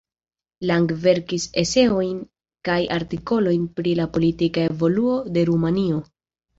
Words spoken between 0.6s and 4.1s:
Lang verkis eseojn kaj artikolojn pri